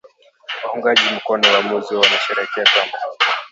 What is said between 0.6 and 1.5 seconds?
Waungaji mkono